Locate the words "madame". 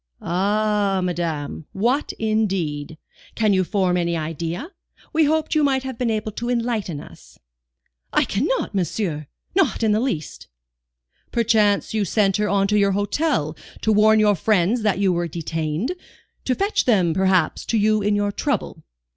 1.03-1.67